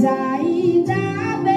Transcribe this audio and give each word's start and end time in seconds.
dài 0.00 0.82
đã 0.88 1.49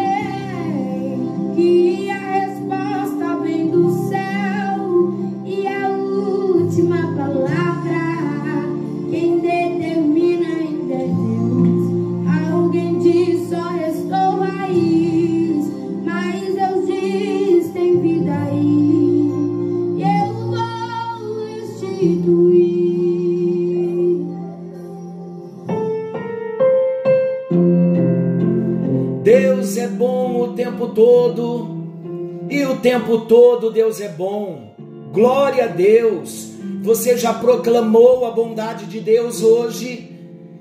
tempo 32.84 33.20
todo 33.20 33.72
Deus 33.72 34.02
é 34.02 34.10
bom. 34.10 34.76
Glória 35.14 35.64
a 35.64 35.68
Deus. 35.68 36.50
Você 36.82 37.18
já 37.18 37.34
proclamou 37.34 38.26
a 38.26 38.32
bondade 38.32 38.88
de 38.88 39.00
Deus 39.00 39.42
hoje? 39.42 40.12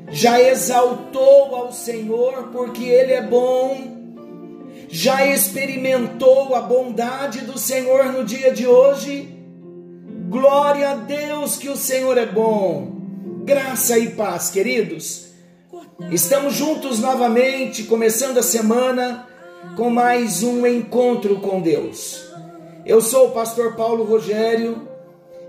Já 0.08 0.40
exaltou 0.40 1.56
ao 1.56 1.72
Senhor 1.72 2.50
porque 2.52 2.84
Ele 2.84 3.12
é 3.12 3.22
bom? 3.22 3.76
Já 4.88 5.26
experimentou 5.26 6.54
a 6.54 6.60
bondade 6.60 7.40
do 7.40 7.58
Senhor 7.58 8.12
no 8.12 8.24
dia 8.24 8.52
de 8.52 8.68
hoje? 8.68 9.28
Glória 10.28 10.90
a 10.90 10.94
Deus 10.94 11.56
que 11.56 11.68
o 11.68 11.76
Senhor 11.76 12.16
é 12.16 12.26
bom. 12.26 12.92
Graça 13.44 13.98
e 13.98 14.10
paz, 14.10 14.48
queridos. 14.48 15.32
Estamos 16.08 16.54
juntos 16.54 17.00
novamente, 17.00 17.82
começando 17.82 18.38
a 18.38 18.42
semana 18.42 19.26
com 19.76 19.90
mais 19.90 20.42
um 20.42 20.66
encontro 20.66 21.36
com 21.36 21.60
Deus. 21.60 22.30
Eu 22.84 23.00
sou 23.00 23.28
o 23.28 23.30
pastor 23.30 23.74
Paulo 23.74 24.04
Rogério 24.04 24.88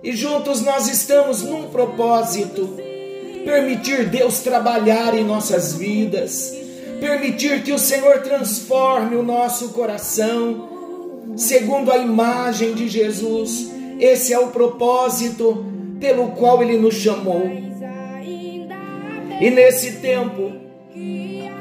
e 0.03 0.11
juntos 0.11 0.61
nós 0.61 0.87
estamos 0.87 1.41
num 1.41 1.69
propósito: 1.69 2.77
permitir 3.43 4.09
Deus 4.09 4.39
trabalhar 4.41 5.13
em 5.13 5.23
nossas 5.23 5.73
vidas, 5.73 6.55
permitir 6.99 7.63
que 7.63 7.71
o 7.71 7.79
Senhor 7.79 8.21
transforme 8.21 9.15
o 9.15 9.23
nosso 9.23 9.69
coração 9.69 10.69
segundo 11.35 11.91
a 11.91 11.97
imagem 11.97 12.73
de 12.73 12.87
Jesus. 12.87 13.71
Esse 13.99 14.33
é 14.33 14.39
o 14.39 14.47
propósito 14.47 15.65
pelo 15.99 16.31
qual 16.31 16.61
ele 16.61 16.77
nos 16.77 16.95
chamou. 16.95 17.43
E 19.39 19.49
nesse 19.49 19.93
tempo, 19.93 20.53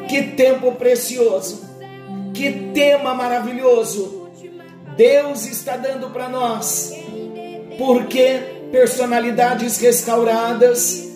que 0.08 0.22
tempo 0.36 0.72
precioso, 0.72 1.71
que 2.32 2.70
tema 2.74 3.14
maravilhoso. 3.14 4.30
Deus 4.96 5.46
está 5.46 5.76
dando 5.76 6.10
para 6.10 6.28
nós. 6.28 6.92
Porque 7.78 8.40
personalidades 8.72 9.78
restauradas, 9.78 11.10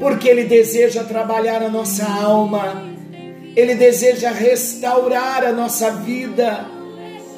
porque 0.00 0.28
Ele 0.28 0.44
deseja 0.44 1.04
trabalhar 1.04 1.62
a 1.62 1.68
nossa 1.68 2.04
alma, 2.04 2.84
Ele 3.54 3.74
deseja 3.74 4.30
restaurar 4.30 5.44
a 5.44 5.52
nossa 5.52 5.90
vida, 5.92 6.66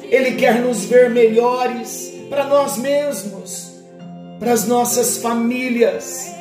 Ele 0.03 0.31
quer 0.31 0.59
nos 0.59 0.85
ver 0.85 1.09
melhores 1.09 2.11
para 2.29 2.45
nós 2.45 2.77
mesmos, 2.77 3.71
para 4.39 4.51
as 4.51 4.67
nossas 4.67 5.17
famílias, 5.17 6.33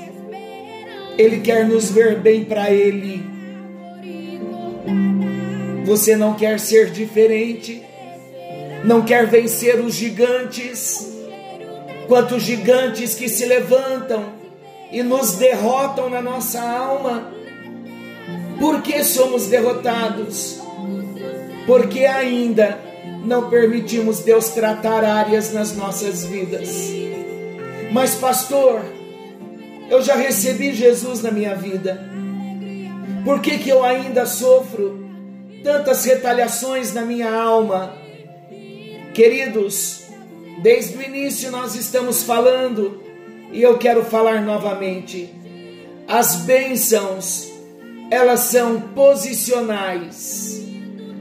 Ele 1.19 1.41
quer 1.41 1.67
nos 1.67 1.91
ver 1.91 2.19
bem 2.21 2.45
para 2.45 2.71
Ele. 2.71 3.38
Você 5.89 6.15
não 6.15 6.35
quer 6.35 6.61
ser 6.61 6.91
diferente, 6.91 7.83
não 8.85 9.01
quer 9.01 9.27
vencer 9.27 9.81
os 9.81 9.95
gigantes, 9.95 11.11
quantos 12.07 12.43
gigantes 12.43 13.15
que 13.15 13.27
se 13.27 13.47
levantam 13.47 14.23
e 14.93 15.03
nos 15.03 15.37
derrotam 15.37 16.11
na 16.11 16.21
nossa 16.21 16.61
alma. 16.61 17.33
Por 18.59 18.83
que 18.83 19.03
somos 19.03 19.47
derrotados? 19.47 20.61
Porque 21.67 22.05
ainda 22.05 22.79
não 23.25 23.49
permitimos 23.49 24.19
Deus 24.19 24.51
tratar 24.51 25.03
áreas 25.03 25.55
nas 25.55 25.75
nossas 25.75 26.23
vidas. 26.23 26.69
Mas, 27.91 28.15
pastor, 28.15 28.83
eu 29.89 30.03
já 30.03 30.17
recebi 30.17 30.75
Jesus 30.75 31.23
na 31.23 31.31
minha 31.31 31.55
vida. 31.55 32.07
Por 33.25 33.41
que, 33.41 33.57
que 33.57 33.71
eu 33.71 33.83
ainda 33.83 34.27
sofro 34.27 35.08
tantas 35.63 36.05
retaliações 36.05 36.93
na 36.93 37.03
minha 37.03 37.33
alma. 37.33 37.93
Queridos, 39.15 40.05
desde 40.63 40.97
o 40.97 41.03
início 41.03 41.51
nós 41.51 41.75
estamos 41.75 42.23
falando 42.23 43.03
e 43.53 43.63
eu 43.63 43.79
quero 43.79 44.05
falar 44.05 44.43
novamente. 44.43 45.35
As 46.07 46.37
bênçãos, 46.37 47.51
elas 48.11 48.41
são 48.41 48.81
posicionais 48.81 50.63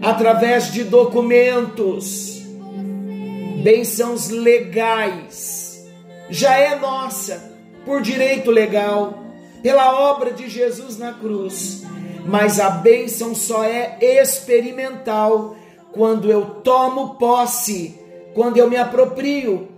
através 0.01 0.71
de 0.71 0.83
documentos, 0.83 2.41
bênçãos 3.63 4.29
legais. 4.29 5.85
Já 6.29 6.57
é 6.57 6.75
nossa 6.75 7.55
por 7.85 8.01
direito 8.01 8.51
legal, 8.51 9.23
pela 9.63 10.11
obra 10.11 10.31
de 10.31 10.49
Jesus 10.49 10.97
na 10.97 11.13
cruz 11.13 11.86
mas 12.27 12.59
a 12.59 12.69
bênção 12.69 13.33
só 13.33 13.63
é 13.63 13.97
experimental 14.01 15.55
quando 15.93 16.29
eu 16.29 16.45
tomo 16.61 17.15
posse, 17.15 17.95
quando 18.33 18.57
eu 18.57 18.69
me 18.69 18.75
aproprio 18.75 19.69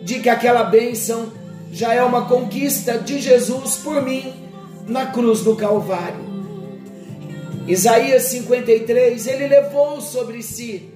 de 0.00 0.20
que 0.20 0.28
aquela 0.28 0.62
bênção 0.62 1.32
já 1.72 1.92
é 1.92 2.02
uma 2.02 2.26
conquista 2.26 2.96
de 2.96 3.20
Jesus 3.20 3.76
por 3.76 4.00
mim 4.00 4.32
na 4.86 5.06
cruz 5.06 5.40
do 5.40 5.56
Calvário. 5.56 6.28
Isaías 7.66 8.22
53, 8.22 9.26
ele 9.26 9.48
levou 9.48 10.00
sobre 10.00 10.40
si. 10.40 10.88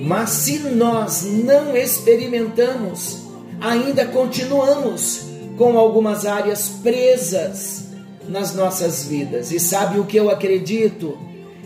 Mas 0.00 0.30
se 0.30 0.58
nós 0.70 1.22
não 1.22 1.76
experimentamos, 1.76 3.18
ainda 3.60 4.06
continuamos 4.06 5.26
com 5.56 5.78
algumas 5.78 6.26
áreas 6.26 6.68
presas 6.82 7.93
nas 8.28 8.54
nossas 8.54 9.04
vidas. 9.04 9.52
E 9.52 9.60
sabe 9.60 9.98
o 9.98 10.04
que 10.04 10.16
eu 10.16 10.30
acredito? 10.30 11.18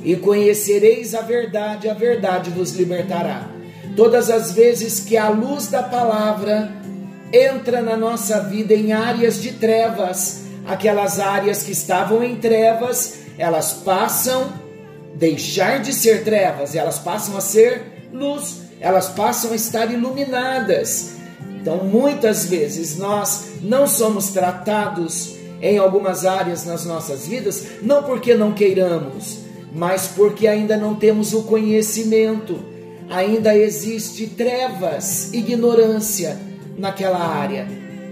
E 0.03 0.17
conhecereis 0.17 1.15
a 1.15 1.21
verdade, 1.21 1.89
a 1.89 1.95
verdade 1.95 2.51
vos 2.51 2.73
libertará. 2.73 3.49
Todas 3.97 4.31
as 4.31 4.53
vezes 4.53 5.01
que 5.01 5.17
a 5.17 5.29
luz 5.29 5.67
da 5.69 5.83
palavra 5.83 6.73
entra 7.33 7.83
na 7.83 7.97
nossa 7.97 8.41
vida 8.41 8.75
em 8.75 8.93
áreas 8.93 9.43
de 9.43 9.53
trevas, 9.53 10.43
aquelas 10.67 11.19
áreas 11.19 11.63
que 11.63 11.73
estavam 11.73 12.23
em 12.23 12.37
trevas, 12.37 13.19
elas 13.37 13.73
passam 13.73 14.53
deixar 15.15 15.81
de 15.81 15.93
ser 15.93 16.23
trevas, 16.23 16.75
elas 16.75 16.99
passam 16.99 17.37
a 17.37 17.41
ser 17.41 18.09
luz, 18.13 18.61
elas 18.81 19.09
passam 19.09 19.53
a 19.53 19.57
estar 19.57 19.91
iluminadas. 19.93 21.17
Então, 21.61 21.79
muitas 21.79 22.47
vezes 22.47 22.97
nós 22.97 23.47
não 23.61 23.87
somos 23.87 24.29
tratados 24.29 25.38
em 25.61 25.79
algumas 25.79 26.25
áreas 26.25 26.65
nas 26.65 26.85
nossas 26.85 27.27
vidas, 27.27 27.67
não 27.83 28.03
porque 28.03 28.35
não 28.35 28.53
queiramos, 28.53 29.39
mas 29.73 30.09
porque 30.09 30.47
ainda 30.47 30.77
não 30.77 30.95
temos 30.95 31.33
o 31.33 31.43
conhecimento, 31.43 32.59
ainda 33.11 33.57
existe 33.57 34.27
trevas, 34.27 35.33
ignorância 35.33 36.39
naquela 36.77 37.19
área. 37.19 37.67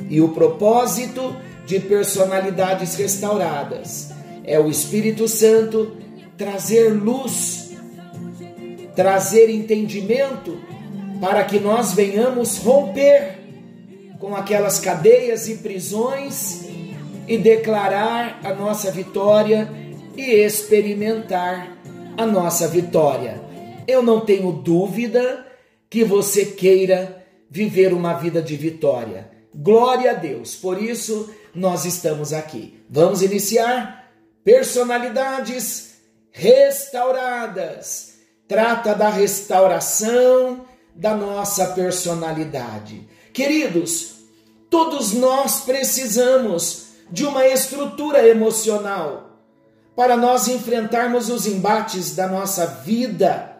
E 0.08 0.20
o 0.20 0.28
propósito 0.30 1.36
de 1.66 1.80
personalidades 1.80 2.94
restauradas 2.94 4.10
é 4.44 4.58
o 4.58 4.70
Espírito 4.70 5.26
Santo 5.26 5.96
trazer 6.36 6.90
luz, 6.90 7.70
trazer 8.94 9.50
entendimento 9.50 10.58
para 11.20 11.44
que 11.44 11.58
nós 11.58 11.92
venhamos 11.92 12.58
romper 12.58 13.38
com 14.18 14.34
aquelas 14.34 14.78
cadeias 14.78 15.48
e 15.48 15.56
prisões 15.56 16.65
e 17.26 17.36
declarar 17.36 18.40
a 18.44 18.54
nossa 18.54 18.90
vitória 18.90 19.68
e 20.16 20.30
experimentar 20.30 21.76
a 22.16 22.24
nossa 22.24 22.66
vitória. 22.68 23.40
Eu 23.86 24.02
não 24.02 24.20
tenho 24.20 24.52
dúvida 24.52 25.46
que 25.90 26.04
você 26.04 26.46
queira 26.46 27.24
viver 27.50 27.92
uma 27.92 28.14
vida 28.14 28.42
de 28.42 28.56
vitória. 28.56 29.30
Glória 29.54 30.10
a 30.10 30.14
Deus. 30.14 30.54
Por 30.54 30.82
isso 30.82 31.30
nós 31.54 31.84
estamos 31.84 32.32
aqui. 32.32 32.82
Vamos 32.88 33.22
iniciar 33.22 34.10
personalidades 34.44 35.96
restauradas. 36.30 38.14
Trata 38.48 38.94
da 38.94 39.08
restauração 39.08 40.64
da 40.94 41.14
nossa 41.14 41.66
personalidade. 41.68 43.08
Queridos, 43.32 44.16
todos 44.70 45.12
nós 45.12 45.60
precisamos 45.60 46.85
de 47.10 47.24
uma 47.24 47.46
estrutura 47.46 48.26
emocional 48.26 49.26
para 49.94 50.16
nós 50.16 50.48
enfrentarmos 50.48 51.30
os 51.30 51.46
embates 51.46 52.14
da 52.14 52.28
nossa 52.28 52.66
vida, 52.66 53.56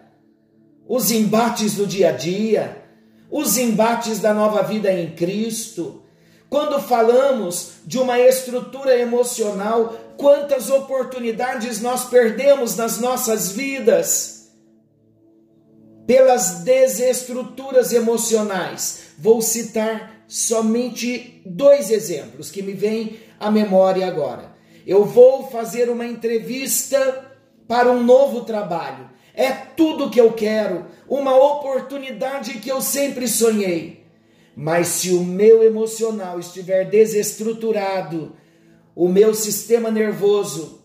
os 0.87 1.10
embates 1.10 1.75
do 1.75 1.87
dia 1.87 2.10
a 2.10 2.12
dia, 2.12 2.84
os 3.31 3.56
embates 3.56 4.20
da 4.20 4.34
nova 4.34 4.62
vida 4.62 4.93
em 4.93 5.14
Cristo. 5.14 6.02
Quando 6.48 6.81
falamos 6.81 7.72
de 7.84 7.98
uma 7.98 8.20
estrutura 8.20 8.96
emocional, 8.96 9.96
quantas 10.16 10.70
oportunidades 10.70 11.81
nós 11.81 12.04
perdemos 12.04 12.76
nas 12.76 12.99
nossas 13.00 13.50
vidas 13.50 14.37
pelas 16.06 16.60
desestruturas 16.60 17.92
emocionais. 17.92 19.00
Vou 19.19 19.42
citar 19.42 20.25
somente 20.28 21.42
dois 21.44 21.90
exemplos 21.90 22.50
que 22.50 22.62
me 22.62 22.72
vêm 22.72 23.19
à 23.38 23.50
memória 23.50 24.06
agora. 24.06 24.55
Eu 24.87 25.05
vou 25.05 25.49
fazer 25.49 25.91
uma 25.91 26.06
entrevista 26.06 27.33
para 27.67 27.91
um 27.91 28.03
novo 28.03 28.43
trabalho. 28.43 29.11
É 29.35 29.50
tudo 29.50 30.09
que 30.11 30.21
eu 30.21 30.33
quero, 30.33 30.87
uma 31.09 31.37
oportunidade 31.37 32.55
que 32.55 32.71
eu 32.71 32.81
sempre 32.81 33.29
sonhei. 33.29 34.06
Mas 34.56 34.87
se 34.88 35.11
o 35.11 35.23
meu 35.23 35.62
emocional 35.62 36.38
estiver 36.41 36.88
desestruturado, 36.88 38.35
o 38.94 39.09
meu 39.09 39.35
sistema 39.35 39.91
nervoso 39.91 40.83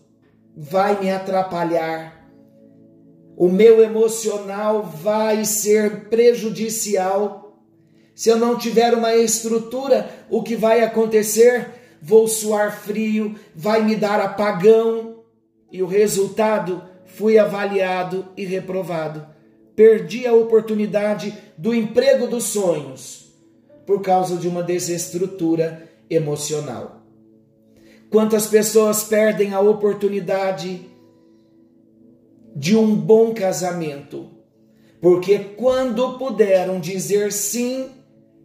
vai 0.54 1.00
me 1.00 1.10
atrapalhar. 1.10 2.28
O 3.34 3.48
meu 3.48 3.82
emocional 3.82 4.82
vai 4.82 5.46
ser 5.46 6.10
prejudicial. 6.10 7.58
Se 8.14 8.28
eu 8.28 8.36
não 8.36 8.58
tiver 8.58 8.92
uma 8.92 9.16
estrutura, 9.16 10.10
o 10.28 10.42
que 10.42 10.54
vai 10.54 10.82
acontecer? 10.82 11.81
Vou 12.02 12.26
suar 12.26 12.76
frio, 12.76 13.36
vai 13.54 13.84
me 13.84 13.94
dar 13.94 14.20
apagão, 14.20 15.22
e 15.70 15.80
o 15.82 15.86
resultado 15.86 16.82
fui 17.06 17.38
avaliado 17.38 18.26
e 18.36 18.44
reprovado. 18.44 19.24
Perdi 19.76 20.26
a 20.26 20.34
oportunidade 20.34 21.32
do 21.56 21.72
emprego 21.72 22.26
dos 22.26 22.44
sonhos 22.44 23.32
por 23.86 24.02
causa 24.02 24.36
de 24.36 24.48
uma 24.48 24.62
desestrutura 24.62 25.88
emocional. 26.10 27.02
Quantas 28.10 28.46
pessoas 28.46 29.04
perdem 29.04 29.54
a 29.54 29.60
oportunidade 29.60 30.86
de 32.54 32.76
um 32.76 32.94
bom 32.94 33.32
casamento, 33.32 34.28
porque 35.00 35.38
quando 35.38 36.18
puderam 36.18 36.78
dizer 36.78 37.32
sim, 37.32 37.88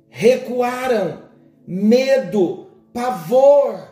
recuaram, 0.09 1.23
medo, 1.67 2.66
pavor. 2.97 3.89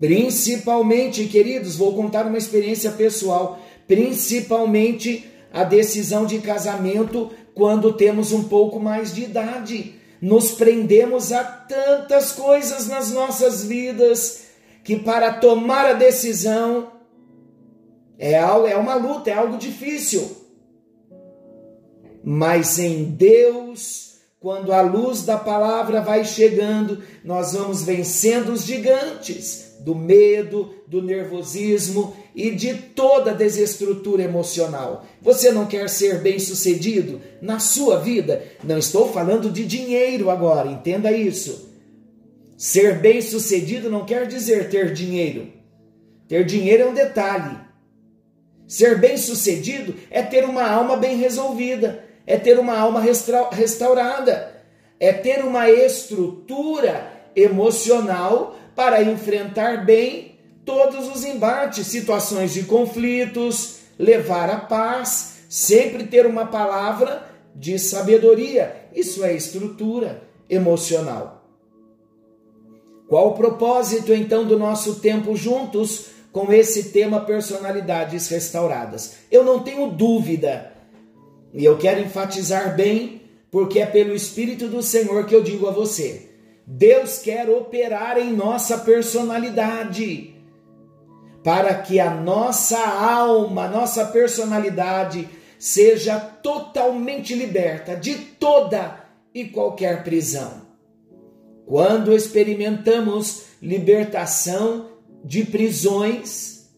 Principalmente, 0.00 1.26
queridos, 1.26 1.76
vou 1.76 1.94
contar 1.94 2.26
uma 2.26 2.38
experiência 2.38 2.90
pessoal, 2.92 3.58
principalmente 3.86 5.30
a 5.52 5.64
decisão 5.64 6.24
de 6.24 6.38
casamento 6.38 7.30
quando 7.54 7.92
temos 7.92 8.32
um 8.32 8.44
pouco 8.44 8.80
mais 8.80 9.14
de 9.14 9.24
idade. 9.24 9.96
Nos 10.18 10.52
prendemos 10.52 11.30
a 11.30 11.44
tantas 11.44 12.32
coisas 12.32 12.88
nas 12.88 13.10
nossas 13.10 13.62
vidas 13.62 14.46
que 14.82 14.96
para 14.96 15.34
tomar 15.34 15.84
a 15.84 15.92
decisão 15.92 16.90
é, 18.18 18.38
algo, 18.38 18.66
é 18.66 18.76
uma 18.76 18.94
luta, 18.94 19.28
é 19.28 19.34
algo 19.34 19.58
difícil. 19.58 20.36
Mas 22.22 22.78
em 22.78 23.04
Deus, 23.04 24.13
quando 24.44 24.74
a 24.74 24.82
luz 24.82 25.22
da 25.22 25.38
palavra 25.38 26.02
vai 26.02 26.22
chegando, 26.22 27.02
nós 27.24 27.54
vamos 27.54 27.82
vencendo 27.82 28.52
os 28.52 28.62
gigantes 28.66 29.78
do 29.80 29.94
medo, 29.94 30.70
do 30.86 31.00
nervosismo 31.00 32.14
e 32.34 32.50
de 32.50 32.74
toda 32.74 33.32
desestrutura 33.32 34.22
emocional. 34.22 35.06
Você 35.22 35.50
não 35.50 35.64
quer 35.64 35.88
ser 35.88 36.20
bem-sucedido 36.20 37.22
na 37.40 37.58
sua 37.58 37.98
vida? 38.00 38.44
Não 38.62 38.76
estou 38.76 39.10
falando 39.10 39.50
de 39.50 39.64
dinheiro 39.64 40.28
agora, 40.28 40.70
entenda 40.70 41.10
isso. 41.10 41.70
Ser 42.54 42.98
bem-sucedido 42.98 43.88
não 43.88 44.04
quer 44.04 44.26
dizer 44.26 44.68
ter 44.68 44.92
dinheiro. 44.92 45.48
Ter 46.28 46.44
dinheiro 46.44 46.82
é 46.82 46.86
um 46.86 46.94
detalhe. 46.94 47.58
Ser 48.68 48.98
bem-sucedido 48.98 49.94
é 50.10 50.22
ter 50.22 50.44
uma 50.44 50.68
alma 50.68 50.98
bem 50.98 51.16
resolvida, 51.16 52.04
é 52.26 52.36
ter 52.36 52.58
uma 52.58 52.76
alma 52.76 53.00
restaurada, 53.00 54.54
é 54.98 55.12
ter 55.12 55.44
uma 55.44 55.70
estrutura 55.70 57.12
emocional 57.36 58.56
para 58.74 59.02
enfrentar 59.02 59.84
bem 59.84 60.38
todos 60.64 61.08
os 61.08 61.24
embates, 61.24 61.86
situações 61.86 62.52
de 62.52 62.62
conflitos, 62.64 63.80
levar 63.98 64.48
a 64.50 64.56
paz, 64.56 65.44
sempre 65.48 66.04
ter 66.04 66.26
uma 66.26 66.46
palavra 66.46 67.28
de 67.54 67.78
sabedoria. 67.78 68.88
Isso 68.94 69.24
é 69.24 69.34
estrutura 69.34 70.22
emocional. 70.48 71.44
Qual 73.08 73.28
o 73.28 73.34
propósito 73.34 74.12
então 74.12 74.44
do 74.44 74.58
nosso 74.58 74.96
tempo 74.96 75.36
juntos 75.36 76.06
com 76.32 76.52
esse 76.52 76.90
tema 76.90 77.20
personalidades 77.20 78.28
restauradas? 78.28 79.16
Eu 79.30 79.44
não 79.44 79.60
tenho 79.60 79.88
dúvida, 79.88 80.72
e 81.54 81.64
eu 81.64 81.78
quero 81.78 82.00
enfatizar 82.00 82.74
bem, 82.74 83.22
porque 83.48 83.78
é 83.78 83.86
pelo 83.86 84.12
Espírito 84.12 84.66
do 84.66 84.82
Senhor 84.82 85.24
que 85.24 85.34
eu 85.34 85.42
digo 85.42 85.68
a 85.68 85.70
você: 85.70 86.28
Deus 86.66 87.18
quer 87.18 87.48
operar 87.48 88.18
em 88.18 88.32
nossa 88.32 88.78
personalidade, 88.78 90.34
para 91.44 91.72
que 91.76 92.00
a 92.00 92.10
nossa 92.10 92.78
alma, 92.78 93.68
nossa 93.68 94.04
personalidade, 94.06 95.28
seja 95.56 96.18
totalmente 96.18 97.34
liberta 97.34 97.94
de 97.94 98.16
toda 98.16 99.04
e 99.32 99.44
qualquer 99.44 100.02
prisão. 100.02 100.64
Quando 101.64 102.12
experimentamos 102.12 103.44
libertação 103.62 104.88
de 105.24 105.44
prisões, 105.44 106.68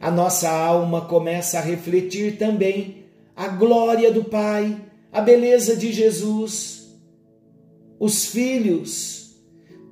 a 0.00 0.10
nossa 0.10 0.50
alma 0.50 1.02
começa 1.02 1.58
a 1.58 1.62
refletir 1.62 2.38
também 2.38 3.03
a 3.36 3.48
glória 3.48 4.10
do 4.10 4.24
Pai, 4.24 4.80
a 5.12 5.20
beleza 5.20 5.76
de 5.76 5.92
Jesus. 5.92 6.98
Os 7.98 8.26
filhos 8.26 9.36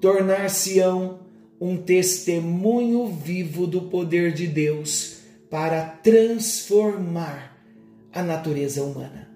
tornar-se-ão 0.00 1.20
um 1.60 1.76
testemunho 1.76 3.06
vivo 3.06 3.66
do 3.66 3.82
poder 3.82 4.32
de 4.32 4.46
Deus 4.46 5.18
para 5.48 5.84
transformar 5.84 7.56
a 8.12 8.22
natureza 8.22 8.82
humana. 8.82 9.30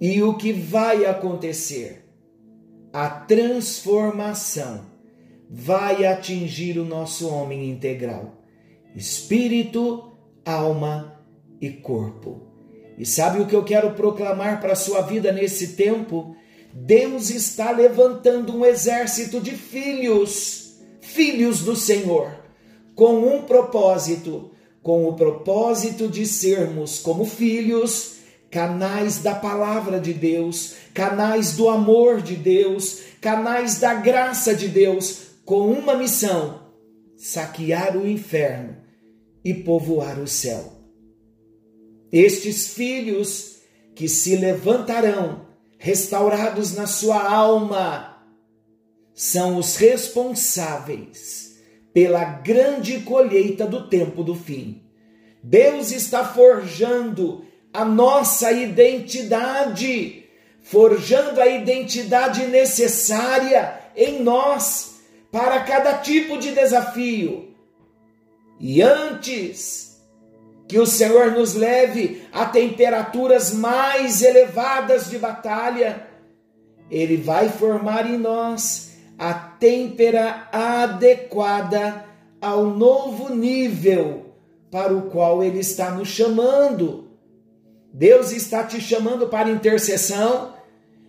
E 0.00 0.22
o 0.22 0.34
que 0.34 0.52
vai 0.52 1.04
acontecer? 1.04 2.06
a 2.96 3.10
transformação 3.10 4.86
vai 5.50 6.06
atingir 6.06 6.78
o 6.78 6.84
nosso 6.84 7.28
homem 7.28 7.68
integral, 7.68 8.42
espírito, 8.94 10.12
alma 10.42 11.12
e 11.12 11.15
corpo. 11.70 12.42
E 12.98 13.04
sabe 13.04 13.40
o 13.40 13.46
que 13.46 13.54
eu 13.54 13.64
quero 13.64 13.92
proclamar 13.92 14.60
para 14.60 14.72
a 14.72 14.76
sua 14.76 15.02
vida 15.02 15.32
nesse 15.32 15.68
tempo? 15.68 16.36
Deus 16.72 17.30
está 17.30 17.70
levantando 17.70 18.56
um 18.56 18.64
exército 18.64 19.40
de 19.40 19.52
filhos, 19.52 20.78
filhos 21.00 21.60
do 21.60 21.74
Senhor, 21.74 22.30
com 22.94 23.34
um 23.34 23.42
propósito, 23.42 24.50
com 24.82 25.08
o 25.08 25.14
propósito 25.14 26.08
de 26.08 26.26
sermos 26.26 26.98
como 26.98 27.24
filhos 27.24 28.16
canais 28.50 29.18
da 29.18 29.34
palavra 29.34 30.00
de 30.00 30.12
Deus, 30.12 30.74
canais 30.94 31.52
do 31.52 31.68
amor 31.68 32.22
de 32.22 32.36
Deus, 32.36 33.00
canais 33.20 33.78
da 33.78 33.94
graça 33.94 34.54
de 34.54 34.68
Deus, 34.68 35.26
com 35.44 35.70
uma 35.70 35.94
missão: 35.94 36.62
saquear 37.16 37.96
o 37.96 38.06
inferno 38.06 38.76
e 39.44 39.52
povoar 39.52 40.18
o 40.18 40.26
céu. 40.26 40.75
Estes 42.12 42.68
filhos 42.68 43.56
que 43.94 44.08
se 44.08 44.36
levantarão, 44.36 45.46
restaurados 45.78 46.74
na 46.74 46.86
sua 46.86 47.22
alma, 47.22 48.22
são 49.14 49.56
os 49.56 49.76
responsáveis 49.76 51.56
pela 51.92 52.24
grande 52.24 53.00
colheita 53.00 53.66
do 53.66 53.88
tempo 53.88 54.22
do 54.22 54.34
fim. 54.34 54.82
Deus 55.42 55.90
está 55.90 56.24
forjando 56.24 57.44
a 57.72 57.84
nossa 57.84 58.52
identidade, 58.52 60.24
forjando 60.62 61.40
a 61.40 61.46
identidade 61.46 62.46
necessária 62.46 63.80
em 63.96 64.22
nós 64.22 65.00
para 65.30 65.60
cada 65.60 65.98
tipo 65.98 66.38
de 66.38 66.52
desafio. 66.52 67.54
E 68.60 68.82
antes 68.82 69.95
que 70.68 70.78
o 70.78 70.86
Senhor 70.86 71.30
nos 71.30 71.54
leve 71.54 72.22
a 72.32 72.44
temperaturas 72.44 73.52
mais 73.52 74.22
elevadas 74.22 75.08
de 75.08 75.18
batalha, 75.18 76.06
Ele 76.90 77.16
vai 77.16 77.48
formar 77.48 78.08
em 78.10 78.18
nós 78.18 78.96
a 79.18 79.32
têmpera 79.32 80.48
adequada 80.52 82.04
ao 82.40 82.66
novo 82.66 83.34
nível 83.34 84.34
para 84.70 84.94
o 84.94 85.02
qual 85.02 85.42
Ele 85.42 85.60
está 85.60 85.90
nos 85.90 86.08
chamando. 86.08 87.08
Deus 87.92 88.32
está 88.32 88.64
te 88.64 88.80
chamando 88.80 89.28
para 89.28 89.48
intercessão, 89.48 90.54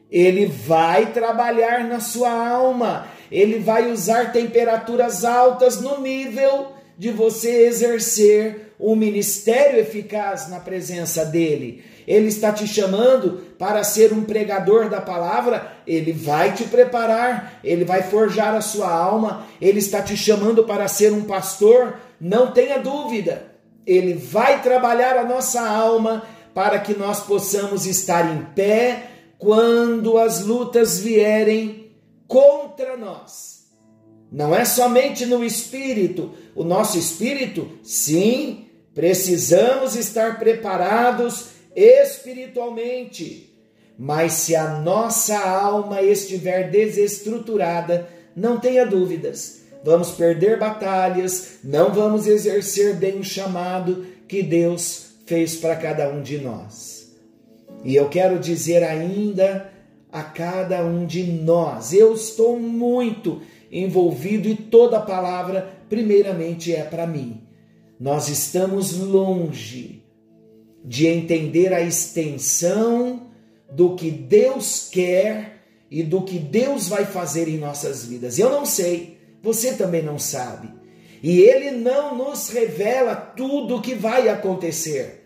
Ele 0.09 0.45
vai 0.45 1.11
trabalhar 1.11 1.83
na 1.83 1.99
sua 1.99 2.31
alma, 2.31 3.07
Ele 3.31 3.59
vai 3.59 3.91
usar 3.91 4.31
temperaturas 4.31 5.25
altas 5.25 5.81
no 5.81 5.99
nível 5.99 6.73
de 6.97 7.11
você 7.11 7.65
exercer 7.65 8.66
um 8.79 8.95
ministério 8.95 9.79
eficaz 9.79 10.49
na 10.49 10.59
presença 10.59 11.25
dEle. 11.25 11.83
Ele 12.07 12.27
está 12.27 12.53
te 12.53 12.67
chamando 12.67 13.41
para 13.57 13.83
ser 13.83 14.13
um 14.13 14.23
pregador 14.23 14.89
da 14.89 15.01
palavra, 15.01 15.73
ele 15.85 16.13
vai 16.13 16.53
te 16.53 16.63
preparar, 16.63 17.59
ele 17.63 17.83
vai 17.83 18.03
forjar 18.03 18.55
a 18.55 18.61
sua 18.61 18.89
alma, 18.89 19.45
ele 19.59 19.79
está 19.79 20.01
te 20.01 20.15
chamando 20.15 20.63
para 20.63 20.87
ser 20.87 21.11
um 21.11 21.23
pastor, 21.23 21.99
não 22.21 22.51
tenha 22.51 22.79
dúvida. 22.79 23.51
Ele 23.85 24.13
vai 24.13 24.61
trabalhar 24.61 25.17
a 25.17 25.23
nossa 25.23 25.67
alma 25.67 26.23
para 26.53 26.79
que 26.79 26.97
nós 26.97 27.21
possamos 27.21 27.85
estar 27.85 28.33
em 28.33 28.43
pé 28.53 29.11
quando 29.37 30.17
as 30.17 30.45
lutas 30.45 30.99
vierem 30.99 31.91
contra 32.27 32.97
nós. 32.97 33.57
Não 34.31 34.53
é 34.53 34.65
somente 34.65 35.25
no 35.25 35.43
espírito, 35.43 36.33
o 36.53 36.63
nosso 36.63 36.97
espírito, 36.97 37.69
sim, 37.81 38.66
precisamos 38.97 39.95
estar 39.95 40.39
preparados 40.39 41.49
espiritualmente. 41.75 43.55
Mas 43.95 44.33
se 44.33 44.55
a 44.55 44.79
nossa 44.79 45.37
alma 45.37 46.01
estiver 46.01 46.71
desestruturada, 46.71 48.09
não 48.35 48.59
tenha 48.59 48.87
dúvidas, 48.87 49.61
vamos 49.83 50.09
perder 50.09 50.57
batalhas, 50.57 51.59
não 51.63 51.93
vamos 51.93 52.25
exercer 52.25 52.95
bem 52.95 53.19
o 53.19 53.23
chamado 53.23 54.03
que 54.27 54.41
Deus 54.41 55.09
fez 55.27 55.55
para 55.57 55.75
cada 55.75 56.09
um 56.09 56.23
de 56.23 56.39
nós. 56.39 57.15
E 57.83 57.95
eu 57.95 58.09
quero 58.09 58.39
dizer 58.39 58.83
ainda 58.83 59.71
a 60.11 60.23
cada 60.23 60.83
um 60.83 61.05
de 61.05 61.21
nós, 61.21 61.93
eu 61.93 62.15
estou 62.15 62.59
muito 62.59 63.43
envolvido 63.71 64.47
e 64.47 64.55
toda 64.55 64.99
palavra, 64.99 65.71
primeiramente, 65.87 66.73
é 66.73 66.81
para 66.81 67.05
mim. 67.05 67.46
Nós 67.99 68.29
estamos 68.29 68.95
longe 68.97 70.03
de 70.85 71.07
entender 71.07 71.73
a 71.73 71.81
extensão 71.81 73.27
do 73.71 73.95
que 73.95 74.11
Deus 74.11 74.87
quer 74.91 75.63
e 75.89 76.03
do 76.03 76.21
que 76.21 76.37
Deus 76.37 76.87
vai 76.87 77.05
fazer 77.05 77.47
em 77.47 77.57
nossas 77.57 78.05
vidas. 78.05 78.37
Eu 78.37 78.49
não 78.49 78.65
sei, 78.65 79.17
você 79.41 79.73
também 79.73 80.03
não 80.03 80.19
sabe. 80.19 80.69
E 81.21 81.39
Ele 81.39 81.71
não 81.71 82.15
nos 82.15 82.49
revela 82.49 83.15
tudo 83.15 83.77
o 83.77 83.81
que 83.81 83.95
vai 83.95 84.29
acontecer, 84.29 85.23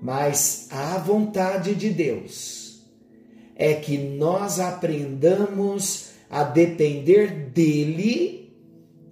mas 0.00 0.66
a 0.70 0.98
vontade 0.98 1.74
de 1.74 1.88
Deus 1.88 2.82
é 3.56 3.74
que 3.74 3.96
nós 3.96 4.60
aprendamos 4.60 6.10
a 6.28 6.44
depender 6.44 7.50
dEle 7.52 8.52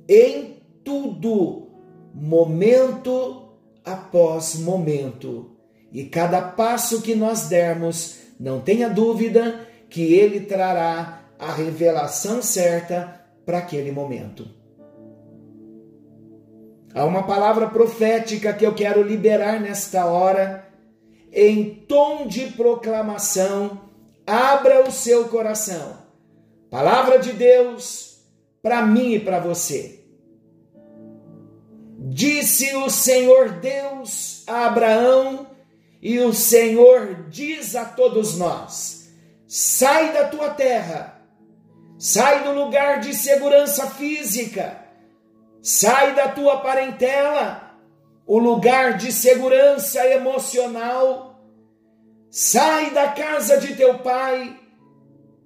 em 0.09 0.57
tudo, 0.83 1.70
momento 2.15 3.49
após 3.85 4.57
momento 4.57 5.57
e 5.93 6.05
cada 6.05 6.41
passo 6.41 7.03
que 7.03 7.15
nós 7.15 7.49
dermos, 7.49 8.19
não 8.39 8.61
tenha 8.61 8.89
dúvida 8.89 9.67
que 9.89 10.15
ele 10.15 10.41
trará 10.41 11.25
a 11.39 11.53
revelação 11.53 12.41
certa 12.41 13.25
para 13.45 13.59
aquele 13.59 13.91
momento. 13.91 14.49
Há 16.95 17.05
uma 17.05 17.25
palavra 17.25 17.69
profética 17.69 18.53
que 18.53 18.65
eu 18.65 18.75
quero 18.75 19.03
liberar 19.03 19.61
nesta 19.61 20.07
hora, 20.07 20.67
em 21.33 21.75
tom 21.89 22.27
de 22.27 22.47
proclamação, 22.49 23.81
abra 24.27 24.87
o 24.87 24.91
seu 24.91 25.29
coração. 25.29 25.99
Palavra 26.69 27.19
de 27.19 27.33
Deus 27.33 28.21
para 28.63 28.85
mim 28.85 29.15
e 29.15 29.21
para 29.21 29.41
você. 29.41 30.00
Disse 32.13 32.75
o 32.75 32.91
Senhor 32.91 33.61
Deus 33.61 34.43
a 34.45 34.67
Abraão 34.67 35.47
e 36.03 36.19
o 36.19 36.35
Senhor 36.35 37.27
diz 37.29 37.77
a 37.77 37.85
todos 37.85 38.37
nós: 38.37 39.13
sai 39.47 40.13
da 40.13 40.27
tua 40.27 40.51
terra, 40.51 41.23
sai 41.97 42.43
do 42.43 42.53
lugar 42.53 42.99
de 42.99 43.15
segurança 43.15 43.87
física, 43.91 44.85
sai 45.63 46.13
da 46.17 46.27
tua 46.27 46.57
parentela, 46.57 47.79
o 48.27 48.41
lugar 48.41 48.97
de 48.97 49.13
segurança 49.13 50.05
emocional, 50.05 51.41
sai 52.29 52.91
da 52.91 53.07
casa 53.07 53.57
de 53.57 53.77
teu 53.77 54.01
pai, 54.01 54.59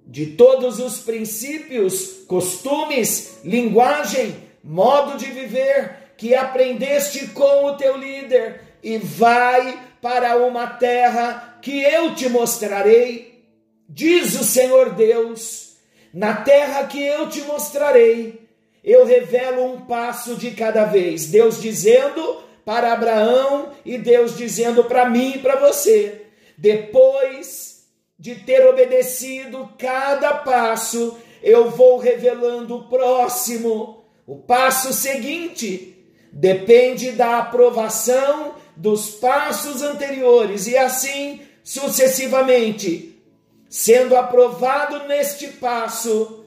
de 0.07 0.31
todos 0.31 0.79
os 0.79 0.97
princípios, 0.97 2.23
costumes, 2.27 3.37
linguagem, 3.43 4.35
modo 4.63 5.15
de 5.15 5.25
viver 5.25 6.04
que 6.17 6.33
aprendeste 6.35 7.27
com 7.27 7.65
o 7.65 7.77
teu 7.77 7.97
líder 7.97 8.61
e 8.81 8.97
vai 8.97 9.79
para 10.01 10.37
uma 10.37 10.67
terra 10.67 11.57
que 11.61 11.81
eu 11.81 12.13
te 12.13 12.29
mostrarei, 12.29 13.43
diz 13.89 14.39
o 14.39 14.43
Senhor 14.43 14.93
Deus. 14.93 15.77
Na 16.13 16.35
terra 16.35 16.85
que 16.85 17.03
eu 17.03 17.27
te 17.27 17.41
mostrarei, 17.41 18.47
eu 18.83 19.03
revelo 19.03 19.73
um 19.73 19.81
passo 19.81 20.35
de 20.35 20.51
cada 20.51 20.85
vez. 20.85 21.25
Deus 21.25 21.59
dizendo 21.59 22.43
para 22.63 22.93
Abraão 22.93 23.71
e 23.83 23.97
Deus 23.97 24.37
dizendo 24.37 24.83
para 24.83 25.09
mim 25.09 25.33
e 25.35 25.39
para 25.39 25.55
você. 25.55 26.27
Depois 26.57 27.83
de 28.17 28.35
ter 28.35 28.65
obedecido 28.65 29.69
cada 29.77 30.35
passo, 30.35 31.17
eu 31.41 31.69
vou 31.71 31.97
revelando 31.97 32.75
o 32.75 32.87
próximo. 32.87 34.05
O 34.25 34.37
passo 34.37 34.93
seguinte 34.93 35.95
depende 36.35 37.13
da 37.13 37.39
aprovação 37.39 38.55
dos 38.75 39.09
passos 39.09 39.81
anteriores 39.81 40.67
e 40.67 40.77
assim 40.77 41.41
sucessivamente. 41.63 43.23
Sendo 43.69 44.17
aprovado 44.17 45.07
neste 45.07 45.47
passo, 45.47 46.45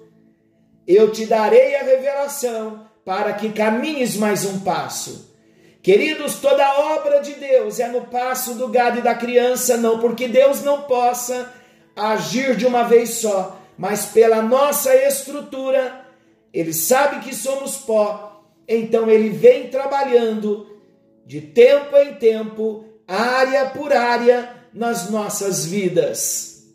eu 0.86 1.10
te 1.10 1.24
darei 1.24 1.74
a 1.74 1.82
revelação 1.82 2.86
para 3.02 3.32
que 3.32 3.50
caminhes 3.50 4.14
mais 4.14 4.44
um 4.44 4.60
passo. 4.60 5.34
Queridos, 5.82 6.36
toda 6.36 6.94
obra 6.94 7.20
de 7.20 7.34
Deus 7.34 7.80
é 7.80 7.88
no 7.88 8.02
passo 8.02 8.54
do 8.54 8.68
gado 8.68 8.98
e 8.98 9.02
da 9.02 9.14
criança, 9.14 9.78
não 9.78 9.98
porque 9.98 10.28
Deus 10.28 10.62
não 10.62 10.82
possa 10.82 11.50
agir 11.96 12.56
de 12.56 12.66
uma 12.66 12.82
vez 12.84 13.14
só, 13.14 13.58
mas 13.76 14.06
pela 14.06 14.42
nossa 14.42 14.94
estrutura, 14.94 16.04
Ele 16.52 16.74
sabe 16.74 17.20
que 17.20 17.34
somos 17.34 17.76
pó, 17.76 18.37
então 18.68 19.08
Ele 19.08 19.30
vem 19.30 19.70
trabalhando 19.70 20.78
de 21.24 21.40
tempo 21.40 21.96
em 21.96 22.14
tempo, 22.14 22.84
área 23.06 23.70
por 23.70 23.92
área 23.92 24.54
nas 24.72 25.10
nossas 25.10 25.64
vidas. 25.64 26.66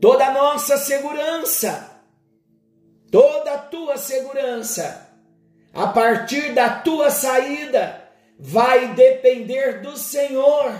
Toda 0.00 0.26
a 0.26 0.32
nossa 0.32 0.76
segurança, 0.76 2.02
toda 3.10 3.54
a 3.54 3.58
tua 3.58 3.96
segurança, 3.96 5.10
a 5.72 5.86
partir 5.86 6.52
da 6.52 6.68
tua 6.80 7.10
saída, 7.10 8.02
vai 8.38 8.94
depender 8.94 9.80
do 9.80 9.96
Senhor. 9.96 10.72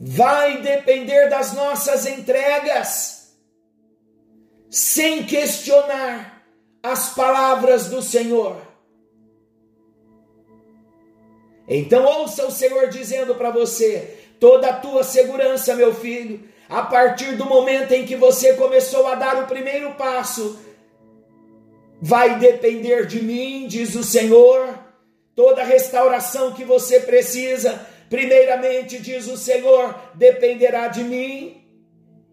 Vai 0.00 0.60
depender 0.62 1.28
das 1.28 1.52
nossas 1.52 2.06
entregas, 2.06 3.21
sem 4.72 5.24
questionar 5.24 6.42
as 6.82 7.10
palavras 7.10 7.88
do 7.88 8.00
Senhor. 8.00 8.56
Então 11.68 12.02
ouça 12.04 12.46
o 12.46 12.50
Senhor 12.50 12.88
dizendo 12.88 13.34
para 13.34 13.50
você: 13.50 14.16
toda 14.40 14.70
a 14.70 14.76
tua 14.76 15.04
segurança, 15.04 15.74
meu 15.74 15.94
filho, 15.94 16.48
a 16.70 16.82
partir 16.82 17.36
do 17.36 17.44
momento 17.44 17.92
em 17.92 18.06
que 18.06 18.16
você 18.16 18.54
começou 18.54 19.06
a 19.06 19.14
dar 19.14 19.42
o 19.42 19.46
primeiro 19.46 19.92
passo, 19.92 20.58
vai 22.00 22.38
depender 22.38 23.06
de 23.06 23.22
mim, 23.22 23.66
diz 23.68 23.94
o 23.94 24.02
Senhor. 24.02 24.80
Toda 25.34 25.62
restauração 25.62 26.52
que 26.52 26.64
você 26.64 27.00
precisa, 27.00 27.86
primeiramente, 28.08 28.98
diz 28.98 29.26
o 29.28 29.36
Senhor, 29.36 29.94
dependerá 30.14 30.88
de 30.88 31.04
mim 31.04 31.61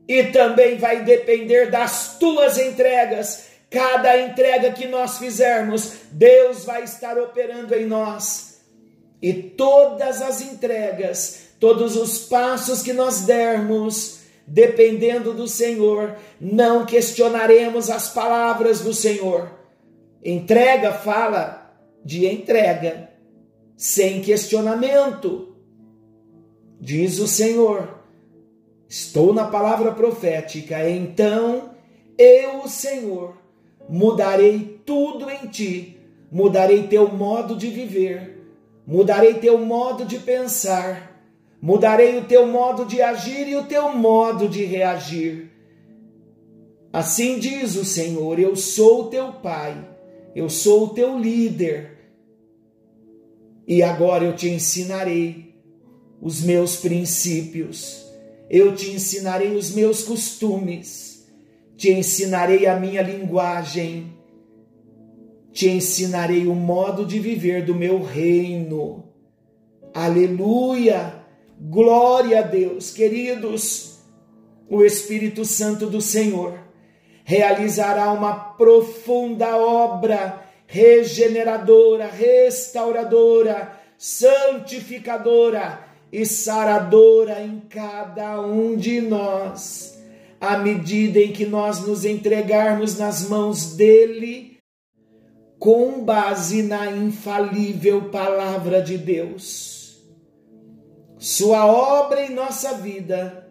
e 0.10 0.24
também 0.24 0.76
vai 0.80 1.06
depender 1.06 1.70
das 1.70 2.18
tuas 2.18 2.58
entregas. 2.58 3.44
Cada 3.70 4.20
entrega 4.20 4.72
que 4.72 4.88
nós 4.88 5.20
fizermos, 5.20 5.94
Deus 6.12 6.66
vai 6.66 6.84
estar 6.84 7.20
operando 7.20 7.76
em 7.76 7.86
nós 7.86 8.50
e 9.22 9.34
todas 9.34 10.22
as 10.22 10.42
entregas, 10.42 11.50
todos 11.60 11.96
os 11.96 12.20
passos 12.20 12.82
que 12.82 12.94
nós 12.94 13.22
dermos, 13.22 14.22
dependendo 14.48 15.34
do 15.34 15.48
Senhor, 15.48 16.16
não 16.40 16.86
questionaremos 16.86 17.90
as 17.90 18.10
palavras 18.10 18.80
do 18.80 18.94
Senhor. 18.94 19.52
Entrega 20.24 20.94
fala 20.94 21.72
de 22.04 22.26
entrega, 22.26 23.10
sem 23.78 24.22
questionamento. 24.22 25.56
Diz 26.80 27.20
o 27.20 27.28
Senhor: 27.28 27.99
Estou 28.90 29.32
na 29.32 29.46
palavra 29.46 29.92
profética, 29.92 30.90
então 30.90 31.76
eu, 32.18 32.68
Senhor, 32.68 33.38
mudarei 33.88 34.82
tudo 34.84 35.30
em 35.30 35.46
ti, 35.46 36.00
mudarei 36.32 36.88
teu 36.88 37.08
modo 37.08 37.56
de 37.56 37.68
viver, 37.70 38.44
mudarei 38.88 39.36
teu 39.36 39.60
modo 39.60 40.06
de 40.06 40.18
pensar, 40.18 41.24
mudarei 41.62 42.18
o 42.18 42.26
teu 42.26 42.48
modo 42.48 42.84
de 42.84 43.00
agir 43.00 43.48
e 43.48 43.56
o 43.56 43.66
teu 43.66 43.96
modo 43.96 44.50
de 44.50 44.66
reagir. 44.66 45.52
Assim 46.92 47.38
diz 47.38 47.76
o 47.76 47.86
Senhor: 47.86 48.40
Eu 48.40 48.56
sou 48.56 49.04
o 49.04 49.08
teu 49.08 49.34
Pai, 49.34 49.88
eu 50.36 50.50
sou 50.50 50.86
o 50.86 50.90
teu 50.90 51.16
líder, 51.16 52.10
e 53.68 53.84
agora 53.84 54.24
eu 54.24 54.36
te 54.36 54.50
ensinarei 54.50 55.54
os 56.20 56.42
meus 56.42 56.76
princípios, 56.76 58.09
eu 58.50 58.76
te 58.76 58.92
ensinarei 58.92 59.56
os 59.56 59.72
meus 59.74 60.04
costumes 60.04 61.10
te 61.80 61.90
ensinarei 61.94 62.68
a 62.68 62.78
minha 62.78 63.02
linguagem, 63.02 64.14
te 65.54 65.70
ensinarei 65.70 66.46
o 66.46 66.54
modo 66.54 67.06
de 67.06 67.18
viver 67.20 67.64
do 67.64 67.74
meu 67.74 68.04
reino. 68.04 69.06
Aleluia! 69.94 71.24
Glória 71.58 72.40
a 72.40 72.42
Deus, 72.42 72.92
queridos. 72.92 74.00
O 74.70 74.84
Espírito 74.84 75.46
Santo 75.46 75.86
do 75.86 76.02
Senhor 76.02 76.60
realizará 77.24 78.12
uma 78.12 78.34
profunda 78.34 79.56
obra 79.56 80.44
regeneradora, 80.68 82.08
restauradora, 82.08 83.72
santificadora 83.98 85.89
e 86.12 86.26
saradora 86.26 87.42
em 87.42 87.60
cada 87.70 88.42
um 88.42 88.76
de 88.76 89.00
nós 89.02 90.00
à 90.40 90.58
medida 90.58 91.20
em 91.20 91.32
que 91.32 91.46
nós 91.46 91.86
nos 91.86 92.06
entregarmos 92.06 92.98
nas 92.98 93.28
mãos 93.28 93.74
dele, 93.76 94.58
com 95.58 96.04
base 96.04 96.64
na 96.64 96.90
infalível 96.92 98.10
palavra 98.10 98.82
de 98.82 98.98
Deus. 98.98 100.02
Sua 101.18 101.66
obra 101.66 102.24
em 102.24 102.34
nossa 102.34 102.76
vida 102.76 103.46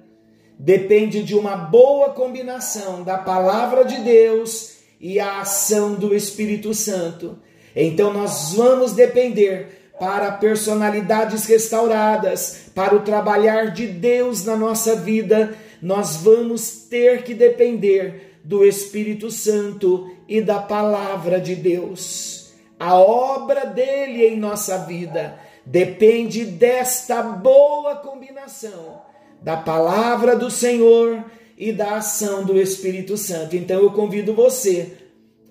depende 0.58 1.22
de 1.22 1.34
uma 1.34 1.54
boa 1.54 2.10
combinação 2.10 3.02
da 3.02 3.18
palavra 3.18 3.84
de 3.84 3.98
Deus 3.98 4.78
e 4.98 5.20
a 5.20 5.40
ação 5.40 5.94
do 5.94 6.14
Espírito 6.14 6.72
Santo. 6.72 7.38
Então 7.76 8.12
nós 8.12 8.54
vamos 8.54 8.92
depender 8.92 9.77
para 9.98 10.32
personalidades 10.32 11.46
restauradas, 11.46 12.70
para 12.74 12.94
o 12.94 13.00
trabalhar 13.00 13.72
de 13.72 13.86
Deus 13.86 14.44
na 14.44 14.56
nossa 14.56 14.96
vida 14.96 15.56
nós 15.80 16.16
vamos 16.16 16.70
ter 16.90 17.22
que 17.22 17.34
depender 17.34 18.40
do 18.44 18.64
Espírito 18.64 19.30
Santo 19.30 20.10
e 20.28 20.40
da 20.40 20.58
palavra 20.58 21.40
de 21.40 21.54
Deus. 21.54 22.52
A 22.78 22.96
obra 22.96 23.66
dele 23.66 24.26
em 24.26 24.36
nossa 24.36 24.78
vida 24.78 25.38
depende 25.64 26.44
desta 26.44 27.22
boa 27.22 27.96
combinação 27.96 29.02
da 29.40 29.56
palavra 29.56 30.34
do 30.34 30.50
Senhor 30.50 31.24
e 31.56 31.72
da 31.72 31.96
ação 31.96 32.44
do 32.44 32.60
Espírito 32.60 33.16
Santo. 33.16 33.56
Então 33.56 33.80
eu 33.80 33.92
convido 33.92 34.34
você, 34.34 34.96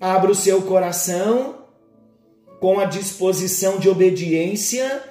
abra 0.00 0.30
o 0.30 0.34
seu 0.34 0.62
coração 0.62 1.57
com 2.60 2.80
a 2.80 2.84
disposição 2.84 3.78
de 3.78 3.88
obediência, 3.88 5.04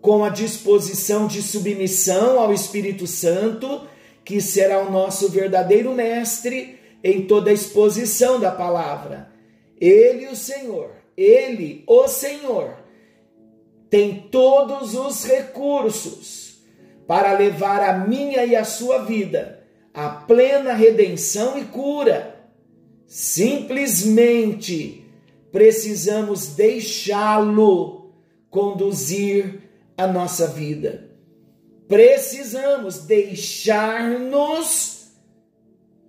com 0.00 0.24
a 0.24 0.28
disposição 0.28 1.26
de 1.26 1.42
submissão 1.42 2.38
ao 2.38 2.52
Espírito 2.52 3.06
Santo 3.06 3.88
que 4.26 4.40
será 4.40 4.82
o 4.82 4.90
nosso 4.90 5.28
verdadeiro 5.28 5.94
mestre 5.94 6.80
em 7.02 7.28
toda 7.28 7.48
a 7.48 7.52
exposição 7.52 8.40
da 8.40 8.50
palavra. 8.50 9.30
Ele, 9.80 10.26
o 10.26 10.34
Senhor, 10.34 10.90
ele, 11.16 11.84
o 11.86 12.08
Senhor, 12.08 12.76
tem 13.88 14.26
todos 14.28 14.96
os 14.96 15.24
recursos 15.24 16.58
para 17.06 17.38
levar 17.38 17.88
a 17.88 17.98
minha 17.98 18.44
e 18.44 18.56
a 18.56 18.64
sua 18.64 19.04
vida 19.04 19.64
à 19.94 20.08
plena 20.08 20.72
redenção 20.72 21.56
e 21.56 21.64
cura. 21.64 22.34
Simplesmente 23.06 25.05
precisamos 25.50 26.48
deixá-lo 26.48 28.12
conduzir 28.50 29.62
a 29.96 30.06
nossa 30.06 30.46
vida 30.46 31.06
precisamos 31.88 32.98
deixar-nos 32.98 34.96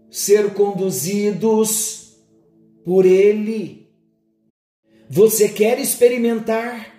ser 0.10 0.54
conduzidos 0.54 2.18
por 2.84 3.06
Ele. 3.06 3.88
Você 5.10 5.48
quer 5.50 5.80
experimentar 5.80 6.94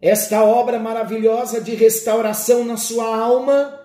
esta 0.00 0.44
obra 0.44 0.78
maravilhosa 0.78 1.60
de 1.60 1.74
restauração 1.74 2.64
na 2.64 2.76
sua 2.76 3.16
alma? 3.16 3.80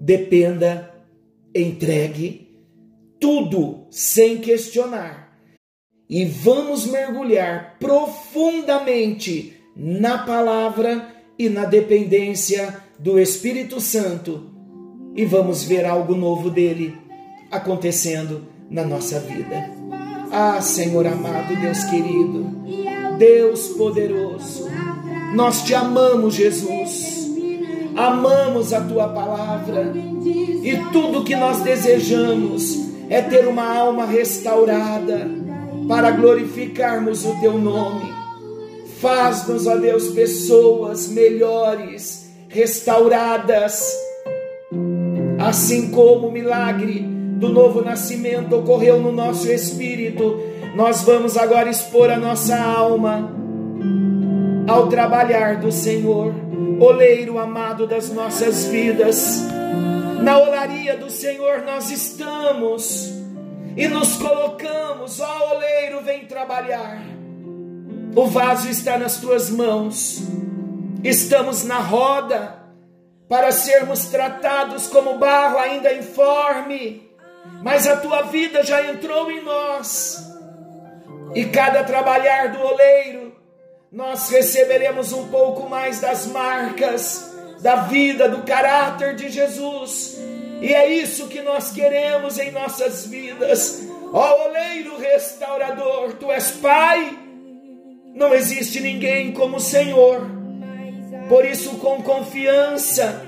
Dependa, 0.00 0.94
entregue 1.54 2.46
tudo 3.18 3.86
sem 3.90 4.38
questionar 4.38 5.25
e 6.08 6.24
vamos 6.24 6.86
mergulhar 6.86 7.76
profundamente 7.80 9.60
na 9.76 10.18
palavra 10.18 11.14
e 11.38 11.48
na 11.48 11.64
dependência 11.64 12.82
do 12.98 13.18
Espírito 13.18 13.80
Santo 13.80 14.50
e 15.14 15.24
vamos 15.24 15.64
ver 15.64 15.84
algo 15.84 16.14
novo 16.14 16.50
dele 16.50 16.96
acontecendo 17.50 18.46
na 18.70 18.84
nossa 18.84 19.18
vida. 19.20 19.70
Ah, 20.30 20.60
Senhor 20.60 21.06
amado, 21.06 21.54
Deus 21.60 21.84
querido, 21.84 22.44
Deus 23.18 23.68
poderoso, 23.68 24.68
nós 25.34 25.62
te 25.62 25.74
amamos, 25.74 26.34
Jesus. 26.34 27.16
Amamos 27.96 28.74
a 28.74 28.80
tua 28.82 29.08
palavra 29.08 29.92
e 30.62 30.76
tudo 30.92 31.24
que 31.24 31.34
nós 31.34 31.62
desejamos 31.62 32.78
é 33.08 33.22
ter 33.22 33.46
uma 33.48 33.74
alma 33.74 34.04
restaurada 34.04 35.45
para 35.86 36.10
glorificarmos 36.10 37.24
o 37.24 37.40
teu 37.40 37.58
nome 37.58 38.16
Faz-nos, 39.00 39.66
ó 39.66 39.76
Deus, 39.76 40.08
pessoas 40.08 41.08
melhores, 41.08 42.30
restauradas, 42.48 43.94
assim 45.38 45.90
como 45.90 46.28
o 46.28 46.32
milagre 46.32 47.00
do 47.38 47.50
novo 47.50 47.82
nascimento 47.82 48.56
ocorreu 48.56 48.98
no 48.98 49.12
nosso 49.12 49.52
espírito. 49.52 50.40
Nós 50.74 51.02
vamos 51.02 51.36
agora 51.36 51.68
expor 51.68 52.10
a 52.10 52.18
nossa 52.18 52.56
alma 52.58 53.30
ao 54.66 54.88
trabalhar 54.88 55.60
do 55.60 55.70
Senhor, 55.70 56.32
oleiro 56.80 57.38
amado 57.38 57.86
das 57.86 58.10
nossas 58.10 58.64
vidas. 58.64 59.42
Na 60.22 60.38
olaria 60.38 60.96
do 60.96 61.10
Senhor 61.10 61.62
nós 61.66 61.90
estamos 61.90 63.15
e 63.76 63.86
nos 63.88 64.16
colocamos, 64.16 65.20
ó 65.20 65.54
oleiro, 65.54 66.00
vem 66.02 66.26
trabalhar 66.26 67.16
o 68.16 68.26
vaso 68.26 68.70
está 68.70 68.96
nas 68.96 69.18
tuas 69.18 69.50
mãos. 69.50 70.22
Estamos 71.04 71.64
na 71.64 71.78
roda 71.78 72.62
para 73.28 73.52
sermos 73.52 74.06
tratados 74.06 74.86
como 74.86 75.18
barro 75.18 75.58
ainda 75.58 75.92
informe, 75.92 77.12
mas 77.62 77.86
a 77.86 77.98
tua 77.98 78.22
vida 78.22 78.62
já 78.62 78.82
entrou 78.90 79.30
em 79.30 79.44
nós. 79.44 80.34
E 81.34 81.44
cada 81.44 81.84
trabalhar 81.84 82.52
do 82.52 82.58
oleiro, 82.58 83.36
nós 83.92 84.30
receberemos 84.30 85.12
um 85.12 85.28
pouco 85.28 85.68
mais 85.68 86.00
das 86.00 86.26
marcas 86.26 87.34
da 87.60 87.76
vida, 87.76 88.30
do 88.30 88.44
caráter 88.44 89.14
de 89.14 89.28
Jesus. 89.28 90.16
E 90.60 90.74
é 90.74 90.90
isso 90.90 91.28
que 91.28 91.42
nós 91.42 91.70
queremos 91.70 92.38
em 92.38 92.50
nossas 92.50 93.06
vidas. 93.06 93.86
Ó 94.12 94.46
oleiro 94.46 94.98
restaurador, 94.98 96.14
tu 96.14 96.30
és 96.30 96.50
Pai 96.52 97.26
não 98.16 98.32
existe 98.32 98.80
ninguém 98.80 99.30
como 99.32 99.58
o 99.58 99.60
Senhor. 99.60 100.26
Por 101.28 101.44
isso, 101.44 101.76
com 101.76 102.02
confiança, 102.02 103.22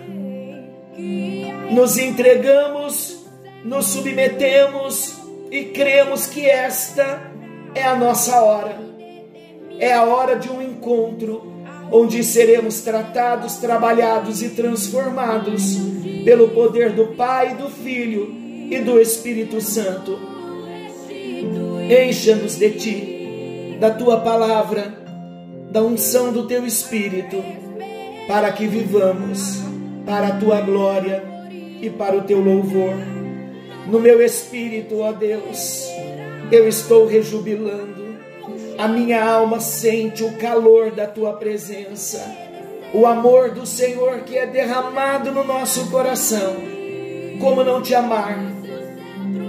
nos 1.71 1.99
entregamos, 1.99 3.19
nos 3.63 3.85
submetemos 3.89 5.15
e 5.51 5.65
cremos 5.65 6.27
que 6.27 6.47
esta 6.47 7.21
é 7.75 7.83
a 7.83 7.97
nossa 7.97 8.41
hora. 8.41 8.79
É 9.79 9.93
a 9.93 10.05
hora 10.05 10.37
de 10.37 10.51
um 10.51 10.63
encontro 10.63 11.53
onde 11.93 12.25
seremos 12.25 12.81
tratados, 12.81 13.57
trabalhados 13.57 14.41
e 14.43 14.49
transformados 14.51 15.77
pelo 16.29 16.51
poder 16.51 16.93
do 16.93 17.07
Pai, 17.07 17.55
do 17.55 17.71
Filho 17.71 18.37
e 18.71 18.79
do 18.81 19.01
Espírito 19.01 19.63
Santo. 19.63 20.19
Encha-nos 21.89 22.57
de 22.57 22.71
ti, 22.73 23.79
da 23.81 23.93
tua 23.93 24.21
palavra, 24.21 24.95
da 25.71 25.83
unção 25.83 26.31
do 26.31 26.47
teu 26.47 26.67
espírito, 26.67 27.43
para 28.27 28.53
que 28.53 28.67
vivamos 28.67 29.63
para 30.05 30.29
a 30.29 30.39
tua 30.39 30.61
glória 30.61 31.25
e 31.81 31.89
para 31.89 32.19
o 32.19 32.21
teu 32.21 32.41
louvor. 32.41 32.93
No 33.87 33.99
meu 33.99 34.21
espírito, 34.21 34.99
ó 34.99 35.13
Deus, 35.13 35.89
eu 36.53 36.69
estou 36.69 37.07
rejubilando. 37.07 38.19
A 38.77 38.87
minha 38.87 39.25
alma 39.25 39.61
sente 39.61 40.23
o 40.23 40.37
calor 40.37 40.91
da 40.91 41.07
tua 41.07 41.33
presença, 41.33 42.23
o 42.93 43.07
amor 43.07 43.51
do 43.51 43.67
Senhor 43.67 44.21
que 44.21 44.37
é 44.37 44.47
derramado 44.47 45.33
no 45.33 45.45
nosso 45.45 45.91
coração. 45.91 46.57
Como 47.41 47.63
não 47.63 47.83
te 47.83 47.95
amar? 47.95 48.39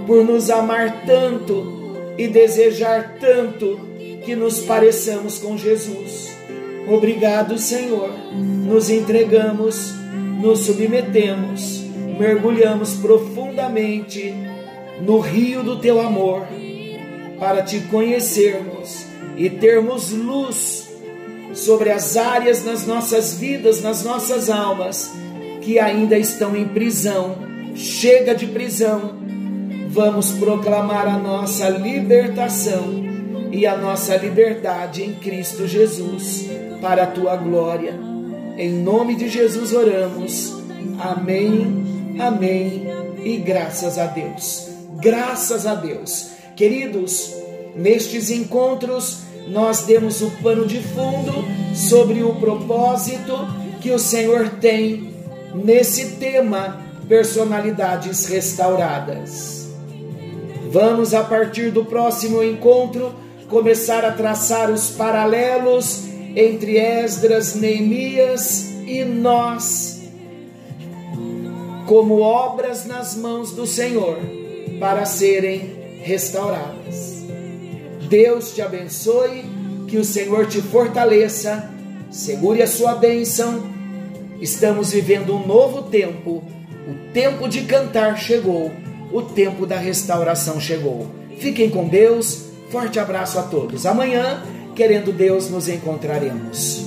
Por 0.06 0.24
nos 0.24 0.50
amar 0.50 1.04
tanto 1.06 1.94
e 2.16 2.28
desejar 2.28 3.16
tanto 3.20 3.80
que 4.24 4.36
nos 4.36 4.60
pareçamos 4.60 5.38
com 5.38 5.56
Jesus. 5.56 6.30
Obrigado, 6.88 7.58
Senhor. 7.58 8.10
Nos 8.32 8.90
entregamos 8.90 10.00
nos 10.40 10.60
submetemos, 10.60 11.82
mergulhamos 12.18 12.94
profundamente 12.94 14.34
no 15.02 15.18
rio 15.18 15.62
do 15.62 15.78
teu 15.78 16.00
amor 16.00 16.46
para 17.38 17.62
te 17.62 17.80
conhecermos 17.80 19.04
e 19.36 19.50
termos 19.50 20.12
luz 20.12 20.79
sobre 21.52 21.90
as 21.90 22.16
áreas 22.16 22.64
nas 22.64 22.86
nossas 22.86 23.34
vidas, 23.34 23.82
nas 23.82 24.04
nossas 24.04 24.48
almas 24.48 25.10
que 25.60 25.78
ainda 25.78 26.18
estão 26.18 26.56
em 26.56 26.66
prisão. 26.68 27.36
Chega 27.74 28.34
de 28.34 28.46
prisão. 28.46 29.18
Vamos 29.88 30.32
proclamar 30.32 31.06
a 31.06 31.18
nossa 31.18 31.68
libertação 31.68 33.04
e 33.52 33.66
a 33.66 33.76
nossa 33.76 34.16
liberdade 34.16 35.02
em 35.02 35.14
Cristo 35.14 35.66
Jesus 35.66 36.46
para 36.80 37.04
a 37.04 37.06
tua 37.06 37.36
glória. 37.36 37.94
Em 38.56 38.72
nome 38.72 39.16
de 39.16 39.28
Jesus 39.28 39.72
oramos. 39.72 40.54
Amém, 40.98 42.16
amém 42.18 42.86
e 43.24 43.36
graças 43.38 43.98
a 43.98 44.06
Deus. 44.06 44.68
Graças 45.00 45.66
a 45.66 45.74
Deus. 45.74 46.30
Queridos, 46.56 47.34
nestes 47.74 48.30
encontros 48.30 49.29
nós 49.48 49.82
demos 49.82 50.22
o 50.22 50.30
pano 50.42 50.66
de 50.66 50.80
fundo 50.80 51.32
sobre 51.74 52.22
o 52.22 52.34
propósito 52.36 53.32
que 53.80 53.90
o 53.90 53.98
Senhor 53.98 54.48
tem 54.60 55.14
nesse 55.54 56.16
tema 56.16 56.80
personalidades 57.08 58.26
restauradas. 58.26 59.68
Vamos 60.70 61.14
a 61.14 61.24
partir 61.24 61.72
do 61.72 61.84
próximo 61.84 62.42
encontro 62.42 63.12
começar 63.48 64.04
a 64.04 64.12
traçar 64.12 64.70
os 64.70 64.90
paralelos 64.90 66.04
entre 66.36 66.78
Esdras, 66.78 67.56
Neemias 67.56 68.70
e 68.86 69.04
nós, 69.04 70.02
como 71.86 72.20
obras 72.20 72.86
nas 72.86 73.16
mãos 73.16 73.50
do 73.50 73.66
Senhor, 73.66 74.18
para 74.78 75.04
serem 75.04 76.00
restauradas. 76.02 77.09
Deus 78.10 78.52
te 78.52 78.60
abençoe, 78.60 79.44
que 79.88 79.96
o 79.96 80.04
Senhor 80.04 80.46
te 80.46 80.60
fortaleça, 80.60 81.70
segure 82.10 82.60
a 82.60 82.66
sua 82.66 82.94
bênção. 82.94 83.62
Estamos 84.38 84.92
vivendo 84.92 85.34
um 85.34 85.46
novo 85.46 85.84
tempo. 85.84 86.42
O 86.86 87.12
tempo 87.14 87.48
de 87.48 87.62
cantar 87.62 88.18
chegou, 88.18 88.70
o 89.10 89.22
tempo 89.22 89.64
da 89.64 89.78
restauração 89.78 90.60
chegou. 90.60 91.06
Fiquem 91.38 91.70
com 91.70 91.88
Deus. 91.88 92.50
Forte 92.70 92.98
abraço 92.98 93.38
a 93.38 93.42
todos. 93.42 93.86
Amanhã 93.86 94.42
Querendo 94.74 95.12
Deus, 95.12 95.50
nos 95.50 95.68
encontraremos. 95.68 96.86